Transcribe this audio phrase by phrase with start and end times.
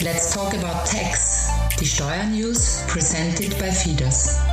[0.00, 1.48] Let's talk about tax.
[1.80, 4.47] Die Steuernews presented by Fidas.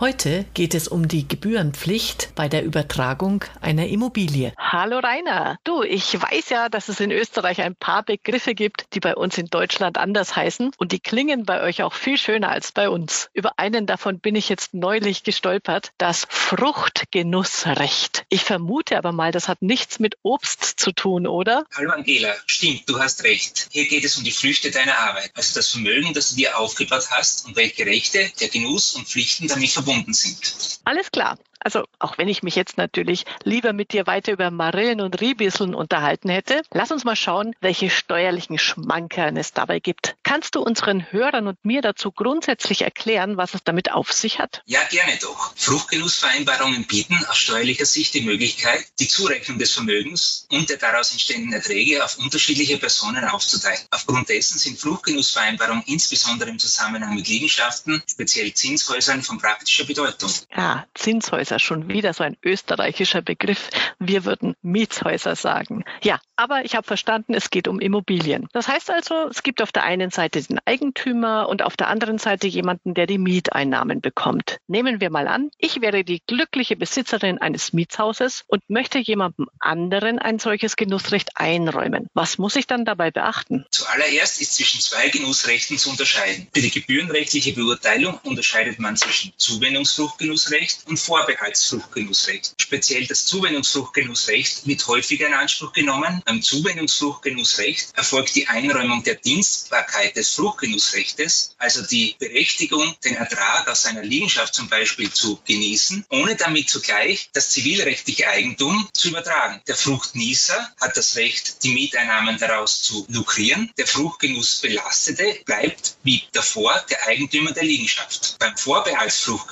[0.00, 4.54] Heute geht es um die Gebührenpflicht bei der Übertragung einer Immobilie.
[4.56, 5.58] Hallo Rainer.
[5.62, 9.36] Du, ich weiß ja, dass es in Österreich ein paar Begriffe gibt, die bei uns
[9.36, 13.28] in Deutschland anders heißen und die klingen bei euch auch viel schöner als bei uns.
[13.34, 18.24] Über einen davon bin ich jetzt neulich gestolpert, das Fruchtgenussrecht.
[18.30, 21.66] Ich vermute aber mal, das hat nichts mit Obst zu tun, oder?
[21.76, 23.68] Hallo Angela, stimmt, du hast recht.
[23.70, 27.10] Hier geht es um die Früchte deiner Arbeit, also das Vermögen, das du dir aufgebaut
[27.10, 30.80] hast und welche Rechte, der Genuss und Pflichten damit verbunden verbunden sind.
[30.84, 31.38] Alles klar.
[31.62, 35.74] Also auch wenn ich mich jetzt natürlich lieber mit dir weiter über Marillen und Ribisseln
[35.74, 40.16] unterhalten hätte, lass uns mal schauen, welche steuerlichen Schmankern es dabei gibt.
[40.22, 44.62] Kannst du unseren Hörern und mir dazu grundsätzlich erklären, was es damit auf sich hat?
[44.64, 45.52] Ja, gerne doch.
[45.54, 51.52] Fruchtgenussvereinbarungen bieten aus steuerlicher Sicht die Möglichkeit, die Zurechnung des Vermögens und der daraus entstehenden
[51.52, 53.80] Erträge auf unterschiedliche Personen aufzuteilen.
[53.90, 60.30] Aufgrund dessen sind Fruchtgenussvereinbarungen insbesondere im Zusammenhang mit Liegenschaften, speziell Zinshäusern, von praktischer Bedeutung.
[60.56, 63.70] Ja, Zinshäuser schon wieder so ein österreichischer Begriff.
[63.98, 65.84] Wir würden Mietshäuser sagen.
[66.02, 68.48] Ja, aber ich habe verstanden, es geht um Immobilien.
[68.52, 72.18] Das heißt also, es gibt auf der einen Seite den Eigentümer und auf der anderen
[72.18, 74.58] Seite jemanden, der die Mieteinnahmen bekommt.
[74.66, 80.18] Nehmen wir mal an, ich wäre die glückliche Besitzerin eines Mietshauses und möchte jemandem anderen
[80.18, 82.08] ein solches Genussrecht einräumen.
[82.14, 83.66] Was muss ich dann dabei beachten?
[83.70, 86.48] Zuallererst ist zwischen zwei Genussrechten zu unterscheiden.
[86.54, 89.32] Für die gebührenrechtliche Beurteilung unterscheidet man zwischen
[89.70, 92.54] Zuwendungsfruchtgenussrecht und Vorbehalt Vorbehaltsfruchtgenussrecht.
[92.60, 96.22] Speziell das Zuwendungsfruchtgenussrecht wird häufiger in Anspruch genommen.
[96.24, 103.82] Beim Zuwendungsfruchtgenussrecht erfolgt die Einräumung der Dienstbarkeit des Fruchtgenussrechtes, also die Berechtigung, den Ertrag aus
[103.82, 109.60] seiner Liegenschaft zum Beispiel zu genießen, ohne damit zugleich das zivilrechtliche Eigentum zu übertragen.
[109.68, 113.70] Der Fruchtnießer hat das Recht, die Mieteinnahmen daraus zu lukrieren.
[113.78, 118.36] Der Fruchtgenussbelastete bleibt wie davor der Eigentümer der Liegenschaft.
[118.40, 118.56] Beim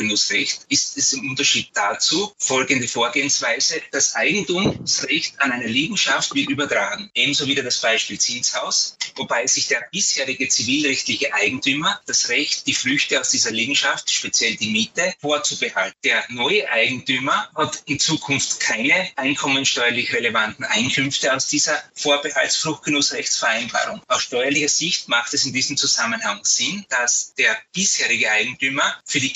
[0.09, 3.81] Vorbehaltsfruchtgenussrecht ist es im Unterschied dazu folgende Vorgehensweise.
[3.91, 7.11] Das Eigentumsrecht an eine Liegenschaft wird übertragen.
[7.15, 13.21] Ebenso wieder das Beispiel Zinshaus, wobei sich der bisherige zivilrechtliche Eigentümer das Recht, die Früchte
[13.21, 15.97] aus dieser Liegenschaft, speziell die Miete, vorzubehalten.
[16.05, 24.01] Der neue Eigentümer hat in Zukunft keine einkommensteuerlich relevanten Einkünfte aus dieser Vorbehaltsfruchtgenussrechtsvereinbarung.
[24.09, 29.33] Aus steuerlicher Sicht macht es in diesem Zusammenhang Sinn, dass der bisherige Eigentümer für die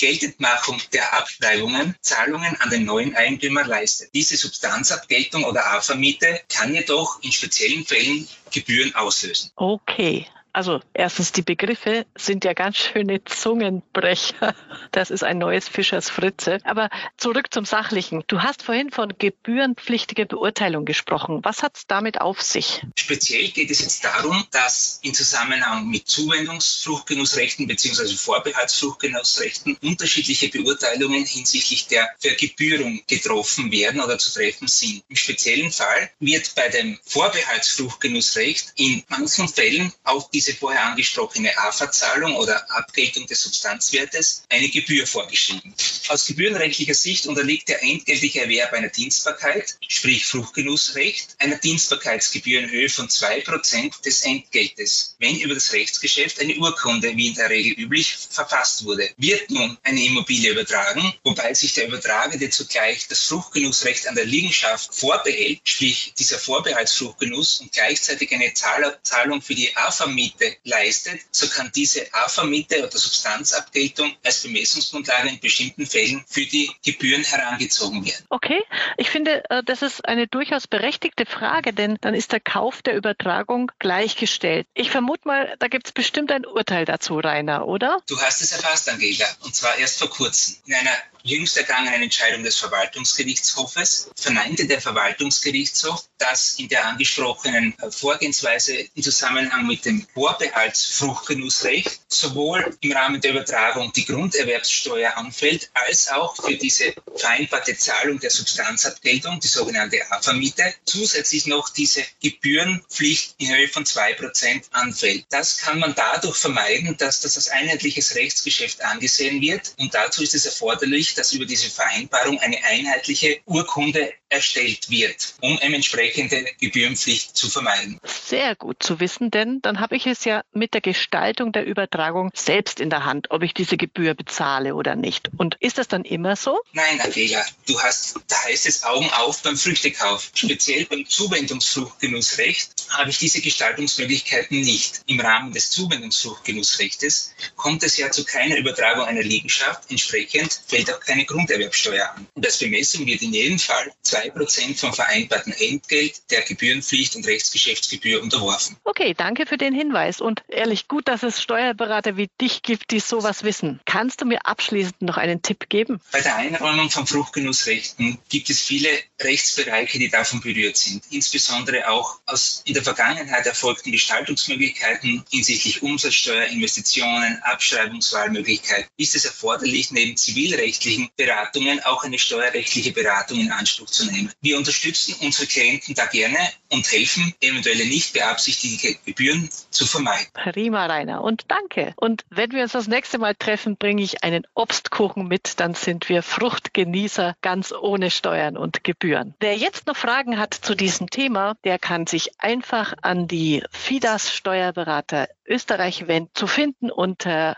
[0.53, 4.09] Geltendmachung der Abschreibungen Zahlungen an den neuen Eigentümer leistet.
[4.13, 9.51] Diese Substanzabgeltung oder AFA-Miete kann jedoch in speziellen Fällen Gebühren auslösen.
[9.55, 14.55] Okay, also erstens, die Begriffe sind ja ganz schöne Zungenbrecher.
[14.91, 16.59] Das ist ein neues Fischers Fritze.
[16.63, 18.23] Aber zurück zum Sachlichen.
[18.27, 21.39] Du hast vorhin von gebührenpflichtiger Beurteilung gesprochen.
[21.41, 22.85] Was hat es damit auf sich?
[22.95, 28.15] Speziell geht es jetzt darum, dass in Zusammenhang mit Zuwendungsfruchtgenussrechten bzw.
[28.15, 35.03] Vorbehaltsfruchtgenussrechten unterschiedliche Beurteilungen hinsichtlich der Vergebührung getroffen werden oder zu treffen sind.
[35.09, 41.57] Im speziellen Fall wird bei dem Vorbehaltsfruchtgenussrecht in manchen Fällen auch die diese vorher angesprochene
[41.57, 45.73] AFA-Zahlung oder Abgeltung des Substanzwertes eine Gebühr vorgeschrieben.
[46.09, 52.89] Aus gebührenrechtlicher Sicht unterliegt der entgeltliche Erwerb einer Dienstbarkeit, sprich Fruchtgenussrecht, einer Dienstbarkeitsgebühr in Höhe
[52.89, 57.73] von zwei Prozent des Entgeltes, wenn über das Rechtsgeschäft eine Urkunde, wie in der Regel
[57.73, 59.09] üblich, verfasst wurde.
[59.17, 64.93] Wird nun eine Immobilie übertragen, wobei sich der Übertragende zugleich das Fruchtgenussrecht an der Liegenschaft
[64.93, 71.71] vorbehält, sprich dieser Vorbehaltsfruchtgenuss und gleichzeitig eine Zahlung für die AFA-Miete Miete leistet, so kann
[71.73, 78.25] diese AFA-Miete oder Substanzabgeltung als Bemessungsgrundlage in bestimmten Fällen für die Gebühren herangezogen werden.
[78.29, 78.61] Okay,
[78.97, 82.95] ich finde, äh, das ist eine durchaus berechtigte Frage, denn dann ist der Kauf der
[82.95, 84.67] Übertragung gleichgestellt.
[84.73, 87.99] Ich vermute mal, da gibt es bestimmt ein Urteil dazu, Rainer, oder?
[88.07, 90.57] Du hast es erfasst, Angela, und zwar erst vor kurzem.
[90.65, 98.75] In einer jüngst ergangenen Entscheidung des Verwaltungsgerichtshofes verneinte der Verwaltungsgerichtshof, dass in der angesprochenen Vorgehensweise
[98.93, 106.35] im Zusammenhang mit dem Vorbehaltsfruchtgenussrecht sowohl im Rahmen der Übertragung die Grunderwerbssteuer anfällt, als auch
[106.35, 113.69] für diese vereinbarte Zahlung der Substanzabgeltung, die sogenannte AFA-Miete, zusätzlich noch diese Gebührenpflicht in Höhe
[113.69, 115.25] von zwei Prozent anfällt.
[115.29, 120.35] Das kann man dadurch vermeiden, dass das als einheitliches Rechtsgeschäft angesehen wird und dazu ist
[120.35, 127.37] es erforderlich, dass über diese Vereinbarung eine einheitliche Urkunde erstellt wird, um eine entsprechende Gebührenpflicht
[127.37, 127.99] zu vermeiden.
[128.03, 132.31] Sehr gut zu wissen, denn dann habe ich es ja mit der Gestaltung der Übertragung
[132.33, 135.29] selbst in der Hand, ob ich diese Gebühr bezahle oder nicht.
[135.37, 136.59] Und ist das dann immer so?
[136.73, 140.31] Nein, Angela, du hast, da heißt es Augen auf beim Früchtekauf.
[140.33, 145.01] Speziell beim Zuwendungsfruchtgenussrecht habe ich diese Gestaltungsmöglichkeiten nicht.
[145.05, 149.89] Im Rahmen des Zuwendungsfruchtgenussrechtes kommt es ja zu keiner Übertragung einer Liegenschaft.
[149.89, 152.27] Entsprechend fällt auch keine Grunderwerbsteuer an.
[152.33, 153.91] Und als Bemessung wird in jedem Fall
[154.31, 158.77] 2% vom vereinbarten Entgelt der Gebührenpflicht und Rechtsgeschäftsgebühr unterworfen.
[158.83, 160.21] Okay, danke für den Hinweis.
[160.21, 163.79] Und ehrlich gut, dass es Steuerberater wie dich gibt, die sowas wissen.
[163.85, 165.99] Kannst du mir abschließend noch einen Tipp geben?
[166.11, 168.89] Bei der Einräumung von Fruchtgenussrechten gibt es viele
[169.21, 171.03] Rechtsbereiche, die davon berührt sind.
[171.11, 179.91] Insbesondere auch aus in der Vergangenheit erfolgten Gestaltungsmöglichkeiten hinsichtlich Umsatzsteuer, Investitionen, Abschreibungswahlmöglichkeit ist es erforderlich,
[179.91, 184.12] neben zivilrechtlichen Beratungen auch eine steuerrechtliche Beratung in Anspruch zu nehmen.
[184.41, 186.37] Wir unterstützen unsere Klienten da gerne
[186.69, 190.27] und helfen, eventuelle nicht beabsichtigte Gebühren zu vermeiden.
[190.33, 191.23] Prima, Rainer.
[191.23, 191.93] Und danke.
[191.95, 195.59] Und wenn wir uns das nächste Mal treffen, bringe ich einen Obstkuchen mit.
[195.59, 199.35] Dann sind wir Fruchtgenießer ganz ohne Steuern und Gebühren.
[199.39, 204.33] Wer jetzt noch Fragen hat zu diesem Thema, der kann sich einfach an die FIDAS
[204.33, 207.57] Steuerberater Österreich wenden, zu finden unter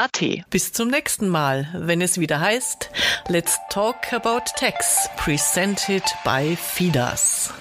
[0.00, 0.44] www.fidas.at.
[0.50, 2.90] Bis zum nächsten Mal, wenn es wieder heißt
[3.28, 7.52] Let's Talk About Tax, presented by FIDAS.